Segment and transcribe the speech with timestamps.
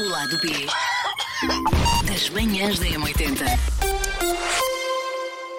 [0.00, 0.48] O lado B
[2.10, 3.44] das manhãs da M80.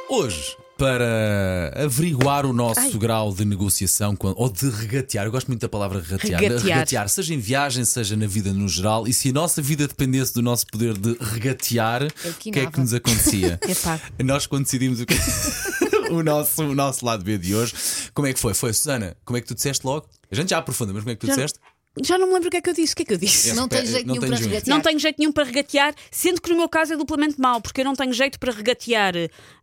[0.10, 5.62] Hoje, para averiguar o nosso grau de negociação com- ou de regatear, eu gosto muito
[5.62, 7.08] da palavra regatear, Regatear.
[7.10, 10.42] seja em viagem, seja na vida no geral, e se a nossa vida dependesse do
[10.42, 12.78] nosso poder de regatear, o que é que quinava.
[12.82, 13.60] nos acontecia?
[13.68, 14.00] Epá.
[14.24, 15.14] Nós, quando decidimos o, que...
[16.12, 17.74] o, nosso, o nosso lado B de hoje,
[18.14, 18.54] como é que foi?
[18.54, 20.08] Foi, Susana, como é que tu disseste logo?
[20.32, 21.60] A gente já aprofunda, mas como é que tu Já- disseste?
[22.02, 22.94] Já não me lembro o que é que eu disse.
[22.94, 23.54] O que é que eu disse?
[23.54, 24.50] Não tem jeito Não nenhum para jeito.
[24.50, 24.78] regatear.
[24.78, 27.82] Não tenho jeito nenhum para regatear, sendo que no meu caso é duplamente mau, porque
[27.82, 29.14] eu não tenho jeito para regatear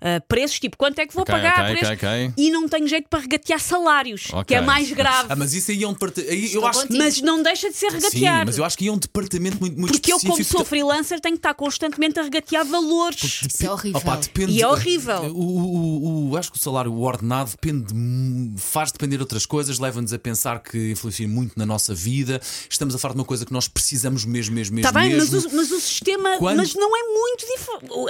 [0.01, 2.33] ah, preços, tipo quanto é que vou Ok, pagar ok, preços, ok, ok.
[2.37, 5.29] e não tenho jeito para regatear salários, que é mais grave.
[5.31, 6.33] Ah, mas isso aí é um departamento.
[6.55, 6.99] Eu acho que.
[6.99, 8.45] Mas não deixa de ser Sim, regatear.
[8.45, 10.59] mas eu acho que aí é um departamento muito, muito Porque eu, como específico.
[10.59, 13.41] sou freelancer, tenho que estar constantemente a regatear valores.
[13.49, 14.01] Isso é horrível.
[14.01, 15.23] Opa, depende- E é horrível.
[15.35, 19.47] O, o- o- acho que o salário, o ordenado, depende, de- faz depender de outras
[19.47, 22.18] coisas, leva-nos a pensar que influencia muito na nossa vida.
[22.71, 24.79] Estamos a falar de uma coisa que nós precisamos mesmo, mesmo, mesmo.
[24.89, 27.91] Está Tá bem, mas o, mas o sistema Quando- mas não é muito diferente.
[27.91, 28.07] O,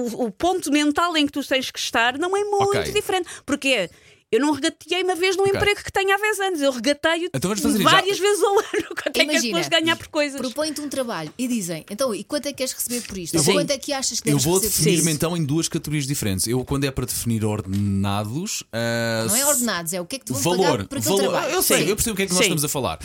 [0.00, 2.92] o- o ponto mental em que tu tens que estar não é muito Ok.
[2.92, 3.28] diferente.
[3.46, 3.90] Porque
[4.32, 5.54] eu não regateei uma vez num Ok.
[5.56, 6.60] emprego que tenho há 10 anos.
[6.62, 8.62] Eu regateio Então várias Já- vezes ao ano.
[9.02, 10.40] Quanto é que as Imagina, pessoas ganhar por coisas?
[10.40, 13.40] Propõe-te um trabalho e dizem, então, e quanto é que queres receber por isto?
[13.42, 16.46] Vou- quanto é que achas que Eu vou definir-me então em duas categorias diferentes.
[16.46, 18.64] Eu, quando é para definir ordenados.
[18.72, 21.20] ah, Não é ordenados, é o que é que te vão valor, pagar valor.
[21.20, 21.52] trabalho.
[21.52, 21.88] Eu sei, Sim.
[21.90, 22.44] eu percebo o que é que nós Sim.
[22.44, 22.98] estamos a falar.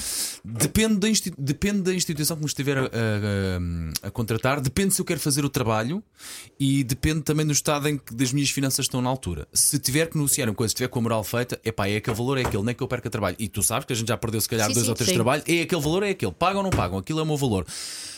[0.44, 5.06] Depende da, depende da instituição que me estiver a, a- a contratar, depende se eu
[5.06, 6.04] quero fazer o trabalho
[6.60, 9.48] e depende também do estado em que das minhas finanças estão na altura.
[9.54, 12.16] Se tiver que negociar uma coisa, se tiver com a moral feita, epá, é aquele
[12.16, 13.36] valor, é aquele, nem que eu perca trabalho.
[13.40, 15.10] E tu sabes que a gente já perdeu se calhar Sim, dois sim, ou três
[15.10, 15.16] sim.
[15.16, 16.32] trabalhos, é aquele valor, é aquele.
[16.32, 17.66] Pagam ou não pagam, aquilo é o meu valor.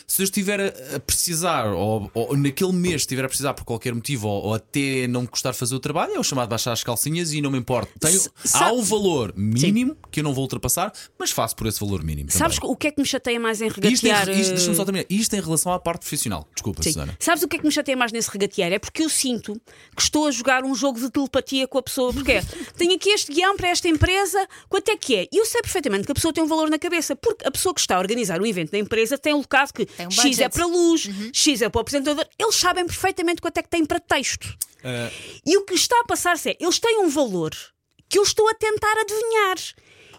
[0.10, 0.60] Se eu estiver
[0.96, 5.08] a, precisar, ou, ou naquele mês estiver a precisar por qualquer motivo, ou, ou até
[5.08, 7.60] não me custar fazer o trabalho, é o chamado baixar as calcinhas e não me
[7.60, 7.92] importa.
[8.00, 8.20] Tenho,
[8.56, 12.32] há o valor mínimo que eu não vou ultrapassar, mas faço por esse valor mínimo.
[12.32, 12.72] Sabes também.
[12.72, 14.30] o que é que me chateia mais em Isto, em, regatear?
[14.30, 15.06] isto, eh, deixa-me só terminar.
[15.12, 16.48] Isto em relação à parte profissional.
[16.56, 16.94] Desculpa, Sim.
[16.94, 17.16] Susana.
[17.20, 18.72] Sabes o que é que me chateia mais nesse regatear?
[18.72, 19.62] É porque eu sinto
[19.96, 22.12] que estou a jogar um jogo de telepatia com a pessoa.
[22.12, 22.44] Porque é,
[22.90, 25.28] tenho aqui este guião para esta empresa, quanto é que é?
[25.32, 27.74] E eu sei perfeitamente que a pessoa tem um valor na cabeça, porque a pessoa
[27.74, 30.50] que está a organizar o evento da empresa tem alocado que Tem um X é
[30.50, 32.26] para luz, X é para o apresentador.
[32.38, 34.56] Eles sabem perfeitamente quanto é que têm para texto.
[34.84, 35.12] Eh,
[35.46, 37.52] E o que está a passar-se é, eles têm um valor
[38.08, 39.58] que eu estou a tentar adivinhar.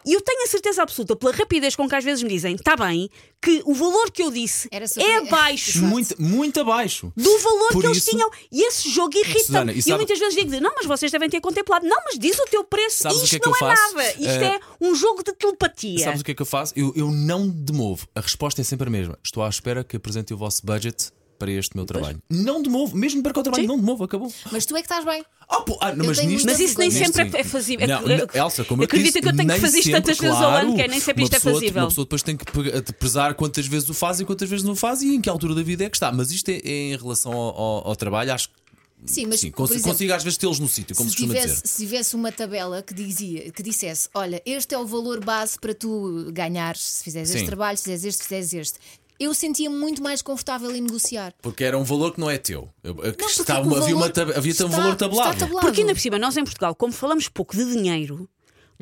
[0.06, 2.76] E eu tenho a certeza absoluta, pela rapidez com que às vezes me dizem, está
[2.76, 7.12] bem, que o valor que eu disse Era super- é abaixo muito, muito abaixo.
[7.16, 8.30] do valor Por que eles isso- tinham.
[8.50, 9.44] E esse jogo irrita-me.
[9.44, 11.86] Susana, e E eu sabe- muitas vezes digo: não, mas vocês devem ter contemplado.
[11.86, 13.02] Não, mas diz o teu preço.
[13.02, 13.94] Sabes o Isto que é que não eu é faço?
[13.96, 14.08] nada.
[14.12, 16.04] Isto Eh, é um jogo de telepatia.
[16.04, 16.72] Sabes o que é que eu faço?
[16.76, 18.06] Eu, eu não demovo.
[18.14, 19.18] A resposta é sempre a mesma.
[19.24, 21.10] Estou à espera que apresentem o vosso budget
[21.40, 22.22] para este meu trabalho.
[22.30, 23.66] Não demovo, mesmo para que o trabalho Sim.
[23.66, 24.30] não demovo, acabou.
[24.52, 25.24] Mas tu é que estás bem.
[25.48, 27.36] Ah, pô, ah, não, Eu mas nisto, Mas isso nem sempre sim.
[27.38, 27.88] é fazível.
[27.88, 29.90] Não, Eu- não, Elsa, como eu acredito disse, que eu tenho que nem fazer isto
[29.90, 31.82] tantas vezes ao claro, ano, que é, nem sempre isto é pessoa- fazível.
[31.82, 35.02] Uma pessoa depois tem que pesar quantas vezes o faz e quantas vezes não faz
[35.02, 36.12] e em que altura da vida é que está.
[36.12, 38.60] Mas isto é, é em relação ao, ao- ao trabalho, acho que
[39.06, 41.40] Sim, mas sim, cons- exemplo, consigo às vezes tê-los no sítio, como se se costuma
[41.40, 41.66] tivesse, dizer.
[41.74, 45.72] se tivesse uma tabela que dizia, que dissesse, olha, este é o valor base para
[45.74, 47.36] tu ganhares se fizeres Sim.
[47.38, 48.78] este trabalho, se fizeres este, se fizeres este.
[49.20, 51.34] Eu sentia-me muito mais confortável em negociar.
[51.42, 52.70] Porque era um valor que não é teu.
[52.82, 55.38] Eu- eu- porque estava- o havia, uma, valor havia um está- valor está tabelado.
[55.38, 55.66] tabelado.
[55.66, 58.26] Porque ainda por cima, nós em Portugal, como falamos pouco de dinheiro,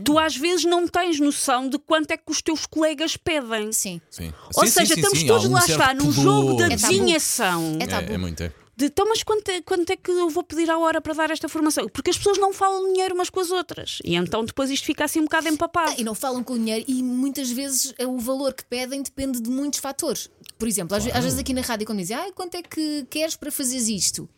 [0.04, 3.72] tu às vezes não tens noção de quanto é que os teus colegas pedem.
[3.72, 4.00] Sim.
[4.08, 4.32] Sim.
[4.54, 6.86] Ou Sim, seja, sim, estamos sim, todos um lá está, num jogo de É tabu.
[6.86, 7.76] adivinhação.
[7.80, 8.12] É tabu.
[8.12, 8.40] É, é muito.
[8.44, 8.52] É.
[8.78, 11.30] De, então, mas quanto é, quanto é que eu vou pedir à hora para dar
[11.32, 11.88] esta formação?
[11.88, 13.98] Porque as pessoas não falam dinheiro umas com as outras.
[14.04, 16.00] E então depois isto fica assim um bocado empapado.
[16.00, 19.40] E não falam com o dinheiro e muitas vezes eh, o valor que pedem depende
[19.40, 20.30] de muitos fatores.
[20.56, 23.04] Por exemplo, às, ve- às vezes aqui na rádio, quando dizem ah, quanto é que
[23.10, 24.28] queres para fazeres isto?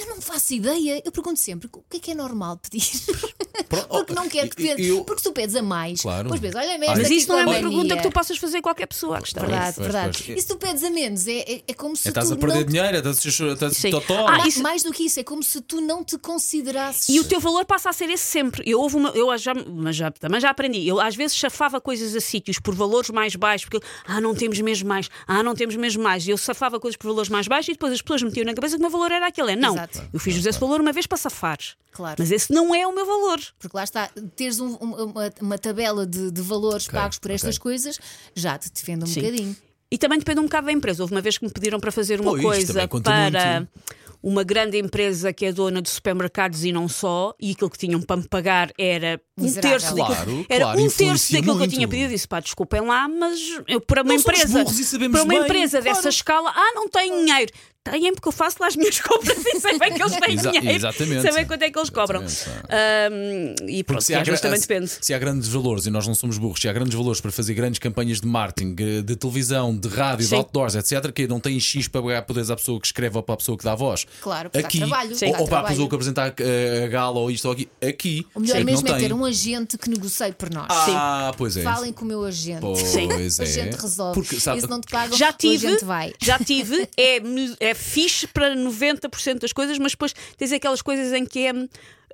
[0.00, 1.02] Eu não faço ideia.
[1.04, 2.82] Eu pergunto sempre o que é que é normal pedir?
[3.88, 4.80] Porque não quero que pedir.
[4.88, 6.24] eu- Porque se tu pedes a mais, Claro.
[6.24, 8.62] depois pedes, olha, Mas Mas isso não é uma pergunta que tu possas fazer a
[8.62, 9.18] qualquer pessoa.
[9.18, 10.24] A questão é Verdade, Pois, verdade.
[10.24, 10.38] pois.
[10.38, 12.36] E se tu pedes a menos, é, é, é como se É, estás tu a
[12.36, 12.64] perder não...
[12.66, 14.26] dinheiro, estás a ser estás totó.
[14.26, 17.08] Ah, isso- Mais do que isso, é como se tu não te considerasses.
[17.08, 18.62] E o teu valor passa a ser esse sempre.
[18.66, 20.86] Eu, houve uma, eu já, mas já, também já aprendi.
[20.86, 24.58] Eu às vezes chafava coisas a sítios por valores mais baixos, porque ah, não temos
[24.60, 26.26] mesmo mais, ah, não temos mesmo mais.
[26.26, 28.76] E eu safava coisas por valores mais baixos e depois as pessoas metiam na cabeça
[28.76, 29.52] que o meu valor era aquele.
[29.52, 29.89] É, não, Exato.
[30.12, 31.58] Eu fiz-vos esse valor uma vez para safar.
[31.92, 32.16] Claro.
[32.18, 33.40] Mas esse não é o meu valor.
[33.58, 37.58] Porque lá está, teres um- um- uma, uma tabela de, de valores pagos por estas
[37.58, 37.98] coisas
[38.34, 39.20] já te defende um Sim.
[39.22, 39.56] bocadinho.
[39.90, 41.02] E também depende um bocado da empresa.
[41.02, 43.68] Houve uma vez que me pediram para fazer uma Pois, coisa para muito.
[44.22, 48.00] uma grande empresa que é dona de supermercados e não só, e aquilo que tinham
[48.00, 49.78] para me pagar era um Miserável.
[49.80, 52.10] terço daquilo, Claro, era claro, um terço daquilo que eu tinha pedido.
[52.10, 54.64] Disse, pá, desculpem lá, mas eu para uma Não empresa,
[55.10, 55.96] para uma bem, empresa claro.
[55.96, 57.50] dessa escala, ah, não tenho dinheiro.
[57.82, 60.50] Têm, porque eu faço lá as minhas compras e sei bem que eles têm Exa-
[60.50, 60.76] dinheiro.
[60.76, 61.22] exatamente.
[61.22, 62.20] Sei bem quanto é que eles cobram.
[62.20, 64.90] Ahm, e pronto, se e há, às vezes gra- também depende.
[65.00, 67.54] se há grandes valores, e nós não somos burros, se há grandes valores para fazer
[67.54, 70.36] grandes campanhas de marketing, eh, de televisão, de rádio, de Sim.
[70.36, 73.32] outdoors, etc., que não tem X para pagar poderes à pessoa que escreve ou para
[73.32, 74.06] a pessoa que dá a voz.
[74.20, 75.32] Claro, porque aqui, trabalho, Sim.
[75.32, 77.66] ou, ou para a pessoa que apresentar eh, a gala ou isto ou aqui.
[77.82, 79.08] Aqui, O melhor é mesmo não é tem.
[79.08, 80.66] ter um agente que negocie por nós.
[80.68, 81.62] Ah, pois é.
[81.62, 82.60] Falem com o meu agente.
[82.76, 83.08] Sim.
[83.08, 83.44] Pois O é.
[83.46, 84.20] agente resolve.
[84.20, 86.12] Porque, sabe, e se não te pagam, Já o tive, agente vai.
[86.20, 87.16] já tive, é,
[87.58, 91.52] é fixe para 90% das coisas, mas depois tens aquelas coisas em que é.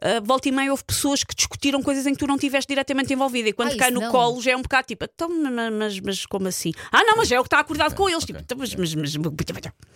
[0.03, 3.13] Ah, volta e meia houve pessoas que discutiram coisas em que tu não estiveste diretamente
[3.13, 4.11] envolvida e quando Ah, cai no não.
[4.11, 6.73] colo já é um bocado tipo, então, mas, mas, mas como assim?
[6.93, 8.25] Ah, não, mas é o que está acordado com eles.
[8.25, 9.17] Tipo, então, mas, mas, mas-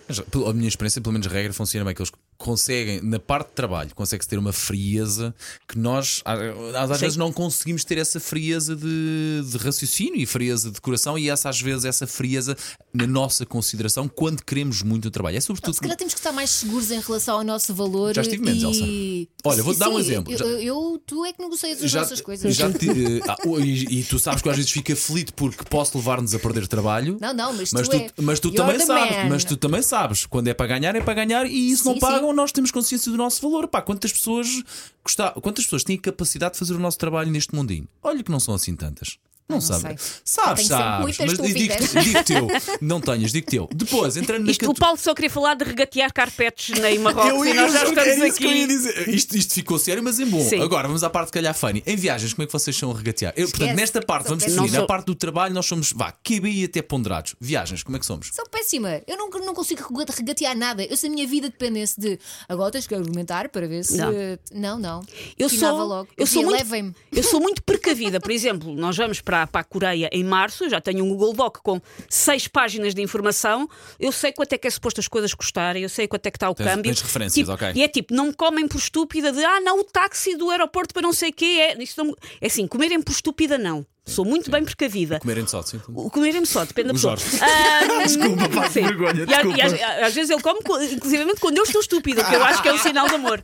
[0.08, 3.18] Mas, pelo- a minha experiência, pelo menos a regra, funciona bem que eles conseguem, na
[3.18, 5.34] parte de trabalho, consegue-se ter uma frieza
[5.68, 10.70] que nós às, às vezes não conseguimos ter essa frieza de, de raciocínio e frieza
[10.70, 12.56] de coração e essa às vezes essa frieza
[12.94, 15.36] na nossa consideração quando queremos muito o trabalho.
[15.36, 18.14] É sobretudo Se calhar temos que estar mais seguros em relação ao nosso valor.
[18.14, 19.28] Já estive menos, e...
[19.44, 20.32] Olha, vou-te dar um Sim, exemplo.
[20.32, 22.54] Eu, eu- tu é que negocias as já, nossas coisas.
[22.54, 25.96] já te- eh, ah, e, e tu sabes que às vezes fico aflito porque posso
[25.98, 27.16] levar-nos a perder trabalho.
[27.20, 28.10] Não, não, mas, Mas tu, tu, é.
[28.22, 29.28] mas tu também sabes, man.
[29.28, 32.00] mas tu também sabes, quando é para ganhar, é para ganhar e isso não Sim,
[32.00, 33.68] pagam, nós temos consciência do nosso valor.
[33.68, 34.62] Pá, quantas pessoas
[35.04, 37.86] gostar, quantas pessoas têm capacidade de fazer o nosso trabalho neste mundinho?
[38.02, 39.18] Olha que não são assim tantas.
[39.50, 40.20] Não, não sabes.
[40.24, 42.48] Sabes, Mas digo-te digo-te eu.
[42.80, 43.68] Não tenhas, digo-te eu.
[43.74, 44.72] Depois, entrando Isto naquele.
[44.72, 48.24] o Paulo só queria falar de regatear carpetes na em Marrocos e nós já estamos
[48.24, 48.66] isso que eu ia aqui.
[48.66, 49.08] dizer.
[49.08, 50.40] Isto, isto ficou sério, mas é bom.
[50.40, 50.60] Sim.
[50.62, 51.82] Agora vamos à parte de calhar funny.
[51.86, 53.32] Em viagens, como é que vocês são a regatear?
[53.36, 54.72] Eu, portanto, nesta parte, Sou vamos definir.
[54.80, 57.34] Na parte do trabalho, nós somos, vá, QBI até ponderados.
[57.40, 58.30] Viagens, como é que somos?
[58.32, 59.00] Sou péssima.
[59.06, 60.82] Eu não, não consigo rega- regatear nada.
[60.84, 62.18] Eu, se a minha vida dependesse de
[62.48, 63.96] agora tens que argumentar para ver se.
[63.96, 64.10] Não.
[64.52, 65.02] Não, não.
[65.38, 66.08] Eu Finava sou, logo.
[66.16, 66.94] eu sou muito, Levem-me.
[67.12, 68.20] eu sou muito precavida.
[68.20, 71.32] Por exemplo, nós vamos para, para a Coreia em março, eu já tenho um Google
[71.32, 75.32] Doc com seis páginas de informação, eu sei quanto é que é suposto as coisas
[75.34, 76.92] custarem, eu sei quanto é que está o Tens- câmbio.
[76.92, 77.72] tens referências, Tipo, ok.
[77.74, 80.92] E é tipo, não me comem por estúpida de ah, não, o táxi do aeroporto
[80.94, 81.44] para não sei o quê.
[81.76, 83.84] É, isso não- é assim, comerem por estúpida, não.
[84.06, 85.20] Sou muito bem precavida.
[85.20, 85.80] Comerem só, sim.
[85.88, 87.14] O comerem só, depende da pessoa.
[87.40, 88.82] Ah, Desculpa, pá, sim.
[88.82, 89.56] vergonha, E, desculpa.
[89.58, 89.72] e às,
[90.06, 92.72] às vezes ele come, co- inclusivamente quando eu estou estúpida, que eu acho que é
[92.72, 93.40] um sinal de amor.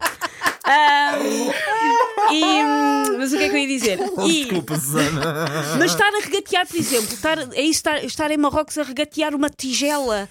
[0.64, 1.12] Ah,
[2.32, 3.98] e, hum, mas o que é que eu ia dizer?
[4.26, 5.46] E- Desculpa, Susana.
[5.78, 9.34] mas estar a regatear, por exemplo, estar, é isso, estar, estar em Marrocos a regatear
[9.34, 10.28] uma tigela.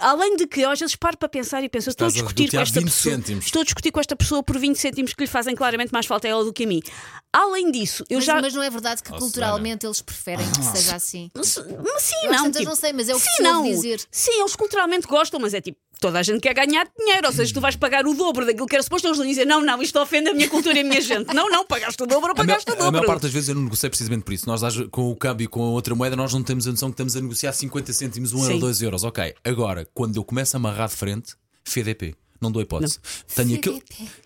[0.00, 2.50] Além de que às vezes paro para pensar e penso, estou a Estás a discutir
[2.50, 3.14] com esta 20 pessoa.
[3.14, 3.44] cêntimos.
[3.44, 6.26] Estou a discutir com esta pessoa por 20 cêntimos que lhe fazem claramente mais falta
[6.26, 6.82] a ela do que a mim.
[7.32, 8.40] Além disso, eu Mas, já.
[8.40, 11.30] mas não é verdade que Oh, culturalmente eles preferem que seja assim.
[11.32, 12.50] Mas Sim, Eu às não.
[12.50, 13.62] tipo, não sei, mas é o que sim, não.
[13.62, 14.00] dizer.
[14.10, 17.26] Sim, eles culturalmente gostam, mas é tipo, toda a gente quer ganhar dinheiro.
[17.26, 19.62] Ou seja, tu vais pagar o dobro daquilo que era suposto, eles vão dizer: não,
[19.62, 21.34] não, isto ofende a minha cultura e a minha gente.
[21.34, 23.06] Não, não, pagaste o dobro ou pagaste o a maior dobro.
[23.06, 24.46] parte das vezes eu não negociei precisamente por isso.
[24.46, 26.94] Nós, com o câmbio e com a outra moeda, nós não temos a noção que
[26.94, 28.60] estamos a negociar 50 cêntimos, 1 euro, Sim.
[28.60, 29.04] 2 euros.
[29.04, 31.34] Ok, agora, quando eu começo a amarrar de frente,
[31.64, 32.14] FDP.
[32.40, 32.98] Não dou hipótese.
[33.34, 33.82] Tenho aquele.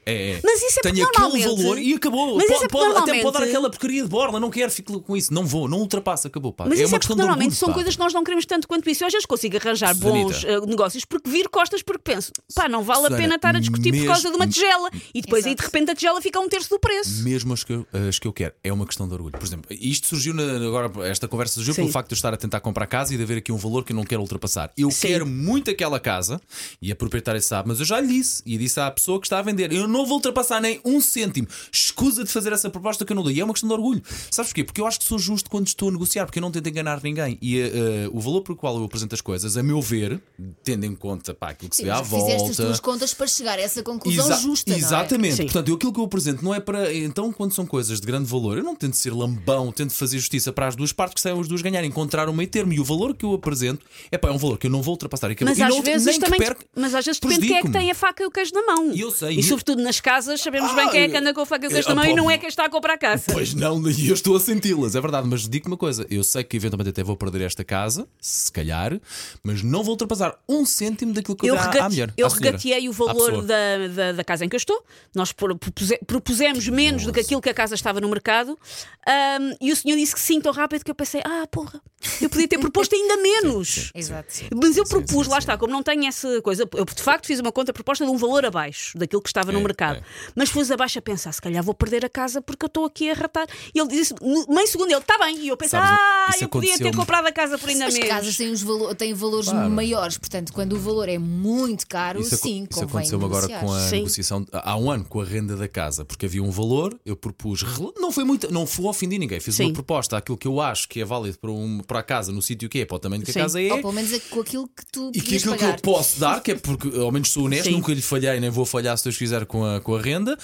[0.06, 0.40] É, é.
[0.42, 2.36] Mas isso é Tenho porque aquele valor e acabou.
[2.36, 4.40] Mas isso pode, é pode- até pode dar aquela porcaria de borla.
[4.40, 5.32] Não quero, fico com isso.
[5.32, 6.52] Não vou, não ultrapassa, acabou.
[6.52, 6.64] Pá.
[6.68, 7.74] Mas é isso uma é questão normalmente orgulho, são pá.
[7.74, 9.04] coisas que nós não queremos tanto quanto isso.
[9.04, 10.64] Eu às vezes consigo arranjar bons Susanita.
[10.64, 13.60] eh, negócios porque vir costas porque penso, pá, não vale a Susana, pena estar a
[13.60, 14.90] discutir por causa de uma mesmo- tigela.
[15.14, 15.72] E depois aí de Exato.
[15.74, 17.22] repente a tigela fica a um terço do preço.
[17.22, 18.54] Mesmo as que, eu, as que eu quero.
[18.64, 19.38] É uma questão de orgulho.
[19.38, 21.82] Por exemplo, isto surgiu na- agora, esta conversa surgiu Sim.
[21.82, 23.84] pelo facto de eu estar a tentar comprar casa e de haver aqui um valor
[23.84, 24.70] que eu não quero ultrapassar.
[24.76, 25.08] Eu Sim.
[25.08, 26.40] quero muito aquela casa
[26.80, 29.42] e a proprietária sabe, mas eu já disse e disse à pessoa que está a
[29.42, 31.46] vender: eu não vou ultrapassar nem um cêntimo.
[31.72, 33.32] Escusa de fazer essa proposta que eu não dou.
[33.32, 34.02] E é uma questão de orgulho.
[34.30, 34.64] Sabes porquê?
[34.64, 37.00] Porque eu acho que sou justo quando estou a negociar, porque eu não tento enganar
[37.02, 37.38] ninguém.
[37.40, 40.20] E eh, o valor por qual eu apresento as coisas, a meu ver,
[40.62, 42.62] tendo em conta pá, aquilo que se vê à mas fizeste as volta.
[42.64, 44.70] tuas contas para chegar a essa conclusão Exa- justa.
[44.70, 44.80] não é?
[44.80, 45.36] Exatamente.
[45.36, 45.44] Sim.
[45.44, 46.92] Portanto, eu, aquilo que eu apresento não é para.
[46.94, 50.52] Então, quando são coisas de grande valor, eu não tento ser lambão, tento fazer justiça
[50.52, 52.72] para as duas partes que saiam os dois ganharem, encontrar um meio termo.
[52.72, 54.92] E o valor que eu apresento é, pá, é um valor que eu não vou
[54.94, 55.30] ultrapassar.
[55.30, 55.36] E.
[55.40, 56.56] Mas às não, vezes nem que também.
[56.76, 57.89] mas às vezes depende de quem é que prejudico-me.
[57.90, 58.92] A faca e o queijo na mão.
[58.92, 61.40] E eu sei, E sobretudo nas casas sabemos bem Ah, quem é que anda com
[61.40, 62.94] a faca e o queijo ah, na mão e não é quem está a comprar
[62.94, 63.24] a casa.
[63.32, 65.26] Pois não, e eu estou a senti-las, é verdade.
[65.28, 68.98] Mas digo-te uma coisa: eu sei que eventualmente até vou perder esta casa, se calhar,
[69.42, 72.14] mas não vou ultrapassar um cêntimo daquilo que eu, à- regate- à mulher.
[72.16, 74.82] eu regateei o valor da, da, da casa em que eu estou.
[75.14, 78.58] Nós pro- propuse- propusemos menos do que aquilo que a casa estava no mercado.
[79.06, 81.80] Ahm, e o senhor disse que sim tão rápido que eu pensei: ah, porra,
[82.20, 83.90] eu podia ter proposto ainda menos.
[83.94, 84.28] Exato.
[84.54, 87.52] Mas eu propus, lá está, como não tenho essa coisa, eu de facto fiz uma
[87.52, 89.96] conta proposta de um valor abaixo daquilo que estava no É, mercado.
[89.98, 90.02] é.
[90.34, 93.10] Mas foi abaixo a pensar, se calhar vou perder a casa porque eu estou aqui
[93.10, 93.46] a ratar.
[93.74, 94.14] E ele disse,
[94.48, 95.38] meio segundo, ele está bem.
[95.40, 97.94] E eu pensei, Sabes, ah, isso eu podia ter comprado a casa por ainda As
[97.94, 98.08] menos.
[98.08, 102.36] casas têm, os valo- têm valores maiores, portanto, quando o valor é muito caro, Isso,
[102.36, 103.60] sim, isso convém aconteceu-me agora negociar.
[103.66, 103.96] com a Sim.
[103.96, 107.64] negociação há um ano com a renda da casa, porque havia um valor, eu propus,
[107.98, 109.66] não foi muito, não fui ofendi ninguém, fiz Sim.
[109.66, 112.40] uma proposta àquilo que eu acho que é válido para, um, para a casa no
[112.40, 113.40] sítio que é, para o tamanho que Sim.
[113.40, 113.72] a casa é.
[113.72, 115.76] Ou pelo menos é com aquilo que tu E que aquilo que pagar.
[115.78, 117.72] eu posso dar, que é porque ao menos sou honesto, Sim.
[117.72, 120.38] nunca lhe falhei, nem vou falhar se Deus quiser com a, com a renda.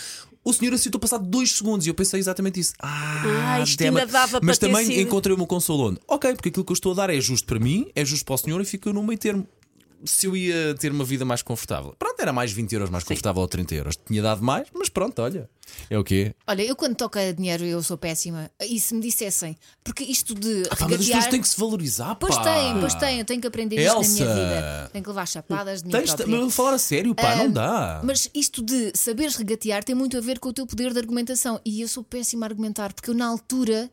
[0.44, 2.72] O senhor aceitou passado dois segundos e eu pensei exatamente isso.
[2.80, 5.00] Ah, Ah, isto ainda dava Mas para também sido.
[5.00, 7.46] encontrei o meu consolo onde, ok, porque aquilo que eu estou a dar é justo
[7.46, 9.46] para mim, é justo para o senhor e fica no meio termo.
[10.04, 13.40] Se eu ia ter uma vida mais confortável, pronto, era mais 20 euros mais confortável
[13.42, 13.96] ou 30 euros.
[14.06, 15.48] Tinha dado mais, mas pronto, olha,
[15.90, 16.34] é o quê?
[16.46, 18.50] Olha, eu quando toca dinheiro eu sou péssima.
[18.60, 21.58] E se me dissessem, porque isto de Ah, pá, mas as pessoas têm que se
[21.58, 22.42] valorizar, Pois pá.
[22.44, 24.34] tem, pois tem, eu tenho que aprender isto na minha Elsa.
[24.34, 24.90] vida.
[24.92, 26.40] Tenho que levar chapadas de Tens, própria.
[26.44, 28.00] mas falar a sério, pá, não dá.
[28.04, 31.60] Mas isto de saberes regatear tem muito a ver com o teu poder de argumentação.
[31.64, 33.90] E eu sou péssima a argumentar, porque eu, na altura,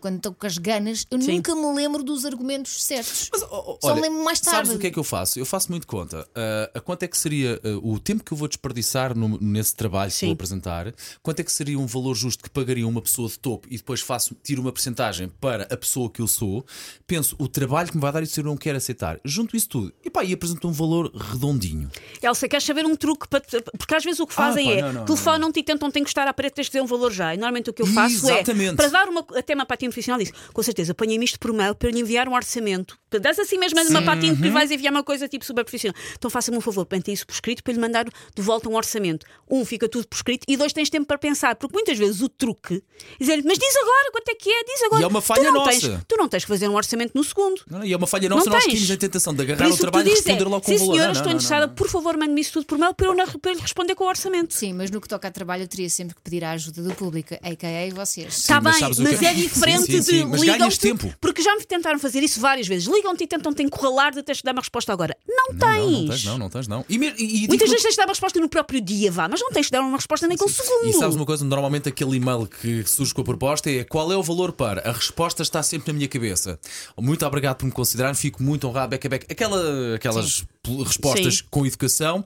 [0.00, 1.36] quando estou com as ganas, eu Sim.
[1.36, 3.28] nunca me lembro dos argumentos certos.
[3.32, 4.56] Mas, oh, Só me lembro mais tarde.
[4.58, 5.38] Sabes o que é que eu faço?
[5.38, 6.26] Eu faço muito conta.
[6.34, 9.74] Ah, a quanto é que seria ah, o tempo que eu vou desperdiçar no- nesse
[9.74, 10.26] trabalho que Sim.
[10.26, 10.92] vou apresentar?
[11.22, 14.00] Quanto é que seria um valor justo que pagaria uma pessoa de topo e depois
[14.00, 16.64] faço, tiro uma percentagem para a pessoa que eu sou?
[17.06, 19.18] Penso, o trabalho que me vai dar isso eu não quero aceitar.
[19.24, 21.90] Junto isso tudo e pá, e apresento um valor redondinho.
[22.22, 23.28] Elsa, queres saber um truque?
[23.28, 23.40] Para...
[23.76, 26.54] Porque às vezes o que fazem pá, é telefonam-te e tentam te encostar à parede,
[26.54, 27.34] tens de dizer um valor já.
[27.34, 28.72] E normalmente o que eu faço Exatamente.
[28.72, 31.74] é, para dar uma, até uma patinha profissional, disse, com certeza, ponha-me isto por mail
[31.74, 32.98] para lhe enviar um orçamento.
[33.20, 35.94] Dás assim mesmo uma patinha que lhe vais enviar uma coisa tipo super profissional.
[36.16, 39.26] Então faça-me um favor, mantém isso por escrito para lhe mandar de volta um orçamento.
[39.50, 41.56] Um, fica tudo por escrito e dois, tens tempo para pensar.
[41.56, 44.82] Porque muitas vezes o truque é dizer mas diz agora quanto é que é, diz
[44.84, 45.02] agora.
[45.02, 45.70] E é uma Tu falha não nossa.
[45.70, 47.60] Tens, tu não tens que fazer um orçamento no segundo.
[47.68, 48.72] Não, não, e é uma falha nossa, Não nós tens.
[48.74, 50.74] tínhamos a tentação de agarrar o que tu trabalho e responder é, logo com sim
[50.76, 50.92] o valor.
[50.92, 51.74] senhora, Não, estou não, não, interessada, não.
[51.74, 54.04] por favor, mande-me isso tudo por mail para eu, na- para eu lhe responder com
[54.04, 54.54] o orçamento.
[54.54, 56.94] Sim, mas no que toca a trabalho eu teria sempre que pedir a ajuda do
[56.94, 57.94] público, a.k.a.
[57.94, 58.38] vocês.
[58.38, 60.78] Está bem, o mas que é- é diferente Sim, sim, sim, de mas ligam-te, ganhas
[60.78, 61.14] tempo.
[61.20, 62.86] Porque já me tentaram fazer isso várias vezes.
[62.88, 65.16] Ligam-te e tentam te encurralar de teres de dar uma resposta agora.
[65.28, 65.80] Não, Não, tens.
[65.80, 66.84] não, não tens, não, não tens, não.
[66.88, 69.40] E, e- e Muitas vezes tens de dar uma resposta no próprio dia, vá, mas
[69.40, 70.91] não tens de dar uma resposta nem com um segundo.
[70.92, 71.44] E sabes uma coisa?
[71.44, 74.88] Normalmente aquele e-mail que surge com a proposta é qual é o valor para?
[74.88, 76.58] A resposta está sempre na minha cabeça.
[76.98, 79.26] Muito obrigado por me considerar, fico muito honrado, beca, beca.
[79.30, 81.44] Aquela, aquelas pl- respostas Sim.
[81.50, 82.24] com educação.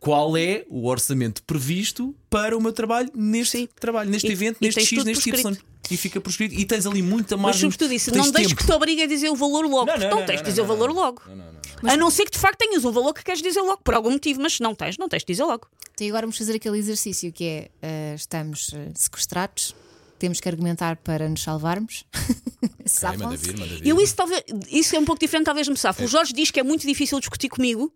[0.00, 3.68] Qual é o orçamento previsto para o meu trabalho neste Sim.
[3.80, 5.56] trabalho, neste E- evento, e neste X, neste Y?
[5.90, 6.54] E fica por escrito.
[6.54, 7.60] E tens ali muita Mas margem.
[7.62, 8.60] sobretudo isso, não deixes tempo.
[8.60, 9.86] que te obrigue a dizer o valor logo.
[9.86, 10.96] Não, não, não, não, tens não, de dizer não, o valor não.
[10.96, 11.22] logo.
[11.86, 14.10] A não ser que de facto tenhas um valor que queres dizer logo, por algum
[14.10, 15.68] motivo, mas se não tens, não tens de dizer logo.
[15.94, 19.74] Então agora vamos fazer aquele exercício que é: eh, estamos eh, sequestrados,
[20.18, 22.04] temos que argumentar para nos salvarmos.
[22.14, 23.86] Ok, manda vir, manda vir.
[23.86, 26.04] Eu isso talvez isso é um pouco diferente, talvez me safo.
[26.04, 27.92] O Jorge diz que é muito difícil discutir comigo.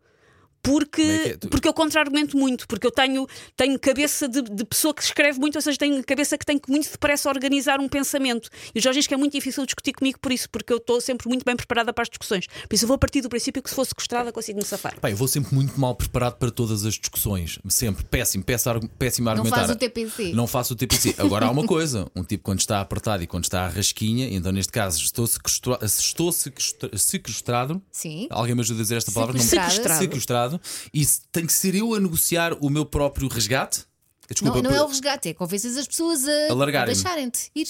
[0.63, 1.37] Porque, é é?
[1.37, 5.39] Tu- porque eu contra-argumento muito, porque eu tenho, tenho cabeça de, de pessoa que escreve
[5.39, 8.49] muito, ou seja, tenho cabeça que tem que muito depressa organizar um pensamento.
[8.75, 11.01] E o Jorge diz que é muito difícil discutir comigo por isso, porque eu estou
[11.01, 12.47] sempre muito bem preparada para as discussões.
[12.69, 14.97] Por isso eu vou a partir do princípio que se fosse sequestrada consigo me safar.
[15.03, 17.59] Eu vou sempre muito mal preparado para todas as discussões.
[17.69, 18.05] Sempre.
[18.05, 19.67] Péssimo, péssimo, péssimo a Não argumentar.
[19.67, 20.33] faz o TPC.
[20.33, 21.15] Não faço o TPC.
[21.19, 24.51] Agora há uma coisa: um tipo quando está apertado e quando está à rasquinha, então
[24.53, 27.81] neste caso estou sequestra- estou sequestra- sequestrado.
[27.93, 28.27] Sim.
[28.31, 29.37] Alguém me ajuda a dizer esta palavra?
[29.37, 29.99] Não- Sequestrado.
[30.01, 30.48] Sequestrado.
[30.93, 33.85] E se- tem que ser eu a negociar o meu próprio resgate?
[34.31, 37.67] Desculpa, Não, não é o resgate, é convences as pessoas a, A a deixarem-te ir.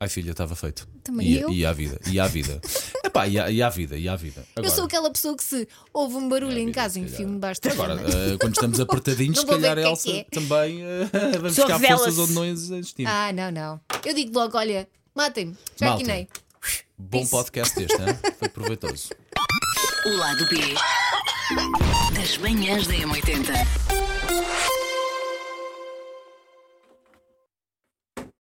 [0.00, 0.86] Ai filha, estava feito.
[1.02, 1.50] Também e, eu.
[1.50, 2.60] e à vida, e à vida.
[3.02, 4.42] Epá, e à, e à vida, e à vida.
[4.54, 7.60] Eu Agora, sou aquela pessoa que se ouve um barulho em vida, casa, enfio-me debaixo
[7.62, 10.24] da Agora, eh, quando estamos apertadinhos, Não se vou ver calhar o que é Elsa
[10.30, 10.40] que é.
[10.40, 11.08] também eh,
[11.40, 13.06] vamos buscar forças onde não existem.
[13.06, 13.80] Ah, não, não.
[14.04, 16.04] Eu digo logo: olha, matem-me, já Malta.
[16.04, 16.28] quinei.
[16.96, 17.30] Bom Isso.
[17.30, 18.18] podcast este, hein?
[18.38, 19.08] foi proveitoso.
[20.06, 20.56] O lado B
[22.14, 23.87] das manhãs da M80.